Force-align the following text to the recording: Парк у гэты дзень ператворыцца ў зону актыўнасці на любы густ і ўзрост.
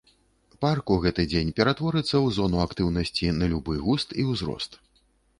Парк 0.63 0.85
у 0.93 0.95
гэты 1.01 1.25
дзень 1.33 1.51
ператворыцца 1.59 2.09
ў 2.09 2.27
зону 2.37 2.61
актыўнасці 2.67 3.29
на 3.41 3.49
любы 3.51 3.77
густ 3.83 4.17
і 4.23 4.27
ўзрост. 4.31 4.79